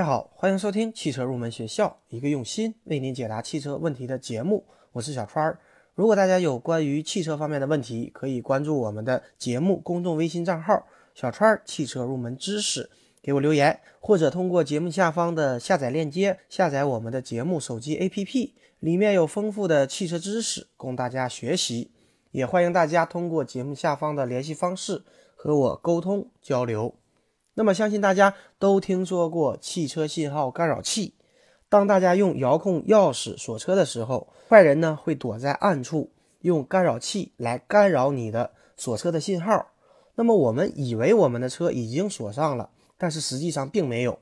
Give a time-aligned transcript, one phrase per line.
[0.00, 4.64] 大家好，欢迎收听汽车入门学校，一个用心为您解答汽车问题的节目。
[4.92, 5.58] 我是小川儿。
[5.94, 12.88] 如果大家有关于汽车方面的问题，可以关注我们的节目公众微信账号“小川儿汽车入门知识”，
[13.20, 21.90] 给我留言，或者通过节目下方的下载链接下载我们的节目手机 APP，里面有丰富的汽车知识供大家学习。
[22.30, 25.04] 也欢迎大家通过节目下方的联系方式
[25.36, 26.94] 和我沟通交流。
[27.60, 31.12] 那么，相信大家都听说过汽车信号干扰器。
[31.68, 36.10] 当大家用遥控钥匙锁车的时候，坏人呢会躲在暗处，
[36.40, 39.72] 用干扰器来干扰你的锁车的信号。
[40.14, 44.18] 那么，我们以为我们的车已经锁上了，但是实际上并没有。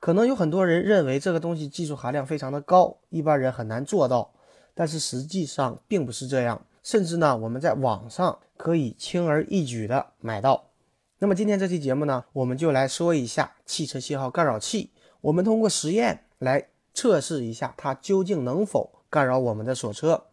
[0.00, 4.32] 可能有很多人认为这个东西技术含量非常的高，一般人很难做到。
[4.74, 10.70] 但是实际上并不是这样，甚至呢，我们在网上可以轻而易举的买到。
[11.24, 14.90] 那么今天这期节目呢，我们就来说一下汽车信号干扰器。
[15.22, 20.24] 我们通过实验来测试一下它究竟能否干扰我们的锁车。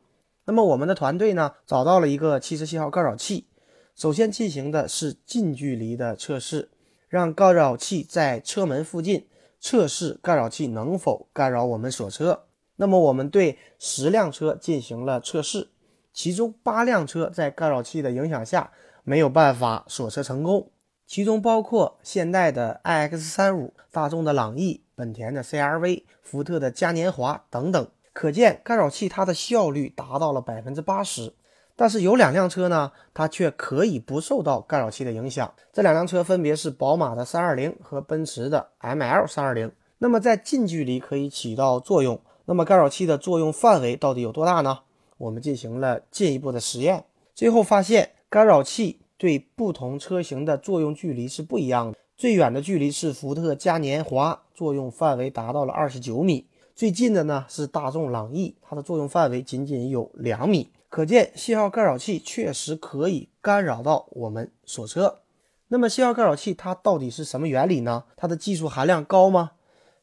[0.43, 3.47] 那么我们的团队呢，找到了一个汽车信号干扰器。
[3.95, 6.69] 首先进行的是近距离的测试，
[7.07, 9.27] 让干扰器在车门附近
[9.61, 12.47] 测试干扰器能否干扰我们锁车。
[12.75, 15.69] 那么我们对十辆车进行了测试，
[16.11, 18.73] 其中八辆车在干扰器的影响下
[19.05, 20.69] 没有办法锁车成功。
[21.11, 31.33] 其中包括现代的 iX 三五、大众的朗逸、本田的 CRV、福特的嘉年华等等，可见干扰器它的效率达到了百分之八十。
[31.75, 35.53] 但是有两辆车呢，它却可以不受到干扰器的影响。
[35.73, 39.69] 这两辆车分别是宝马的三二零和奔驰的 ML 三二零。
[39.97, 44.79] 那么在近距离可以起到作用，那么干扰器的作用范围到底有多大呢？
[45.17, 47.03] 我们进行了进一步的实验，
[47.35, 49.00] 最后发现干扰器。
[49.21, 51.97] 对不同车型的作用距离是不一样的。
[52.17, 60.71] 最远的距离是福特嘉年华，作用范围达到了二十九米；最近的呢是大众朗逸，它的作用范围仅仅有两米。
[60.89, 65.19] 可见信号干扰器确实可以干扰到我们锁车。
[65.67, 68.05] 那么信号干扰器它到底是什么原理呢？
[68.17, 69.51] 它的技术含量高吗？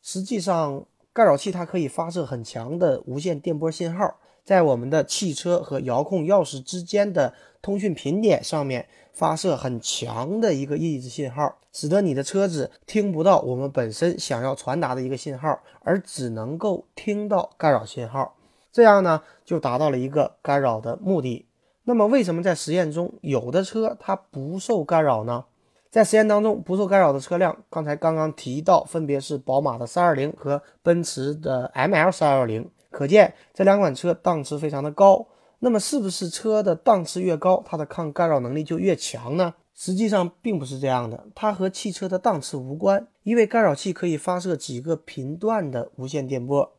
[0.01, 8.87] 实际上，干扰器它可以发射很强的无线电波信号，在我们的汽车和遥控钥匙之间的通讯频点上面。
[9.11, 18.37] 发射很强的一个抑制信号，使得你的车子听不到我们本身想要传达的一个信号，而只能够听到干扰信号。
[18.71, 21.47] 这样呢，就达到了一个干扰的目的。
[21.83, 25.47] 那么，为什么在实验中有的车它不受干扰呢？
[25.91, 32.71] 在实验当中，不受干扰的车辆，刚才刚刚提到，分别是宝马的三二零和奔驰的 ML 三二零。
[32.93, 35.27] 可见这两款车档次非常的高。
[35.61, 39.55] 那么是不是车的档次越高，它的抗干扰能力就越强呢？
[39.75, 43.07] 实际上并不是这样的，它和汽车的档次无关。
[43.23, 46.73] 因为干扰器可以发射几个频段的无线电波，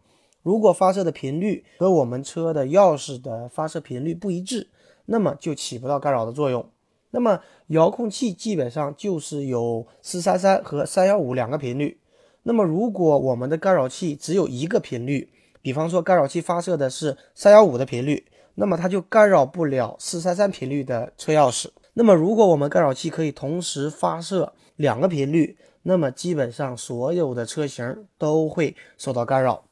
[0.44, 4.68] 如果发射的频率和我们车的钥匙的发射频率不一致，
[5.06, 6.70] 那么就起不到干扰的作用。
[7.12, 12.00] 那么遥控器基本上就是有四三三和三幺五两个频率。
[12.44, 15.30] 那么如果我们的干扰器只有一个频率，
[15.62, 18.26] 比方说干扰器发射的是三幺五的频率。
[18.60, 21.70] 那么它就干扰不了四三三频率的车钥匙。
[21.94, 29.64] 那么如果我们干扰器可以同时发射两个频率，那么基本上所有的车型都会受到干扰。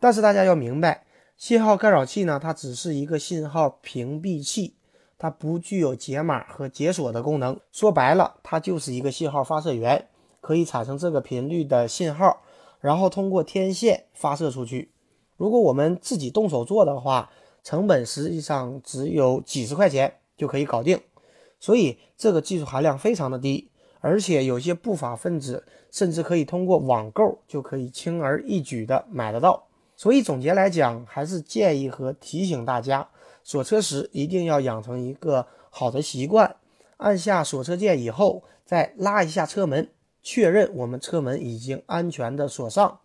[0.00, 1.06] 但是大家要明白，
[1.36, 4.74] 信号干扰器呢，它只是一个信号屏蔽器，
[5.16, 7.60] 它不具有解码和解锁的功能。
[7.70, 10.08] 说白了，它就是一个信号发射源，
[10.40, 12.42] 可以产生这个频率的信号，
[12.80, 14.90] 然后通过天线发射出去。
[15.36, 17.30] 如果我们自己动手做的话，
[17.62, 21.00] 成本实际上只有几十块钱就可以搞定，
[21.58, 23.70] 所以这个技术含量非常的低，
[24.00, 29.66] 而且有些不法分子甚至可以通过网购就可以轻而易举的买得到。
[29.96, 33.08] 所以总结来讲，还是建议和提醒大家，
[33.42, 36.56] 锁车时一定要养成一个好的习惯，
[36.98, 39.90] 按下锁车键以后，再拉一下车门，
[40.22, 43.00] 确认我们车门已经安全的锁上。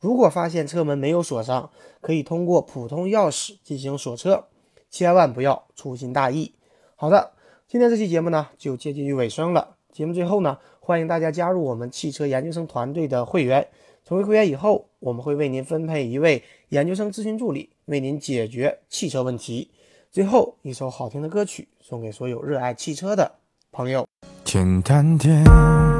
[0.00, 1.70] 如果发现车门没有锁上，
[2.00, 4.46] 可以通过普通钥匙进行锁车，
[4.90, 6.54] 千万不要粗心大意。
[6.96, 7.32] 好的，
[7.68, 9.76] 今天这期节目呢就接近于尾声了。
[9.92, 13.68] 节目最后呢，欢迎大家加入我们汽车研究生团队的会员。
[14.02, 19.70] 成为会员以后，我们会为您分配一位研究生咨询助理，为您解决汽车问题。
[20.10, 23.30] 最后一首好听的歌曲送给所有热爱汽车的
[23.70, 24.06] 朋友。
[24.44, 25.99] 简单点。